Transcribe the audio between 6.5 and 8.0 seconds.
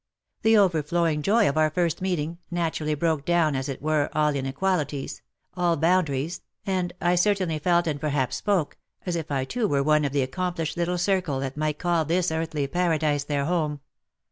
and I certainly felt,